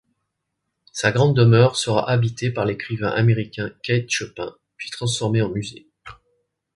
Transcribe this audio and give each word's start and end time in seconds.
Sa 0.93 1.11
grande 1.11 1.35
demeure 1.35 1.75
sera 1.75 2.09
habitée 2.09 2.49
par 2.49 2.65
l'écrivain 2.65 3.09
américain 3.11 3.71
Kate 3.83 4.09
Chopin, 4.09 4.55
puis 4.75 4.89
transformée 4.89 5.43
en 5.43 5.49
musée. 5.49 5.91